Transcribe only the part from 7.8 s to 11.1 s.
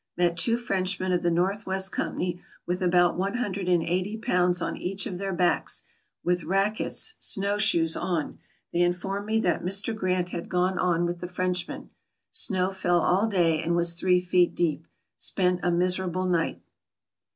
on; they informed me that Mr. Grant had gone on